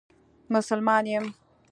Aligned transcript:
مسلمان 0.53 1.05
یم. 1.13 1.25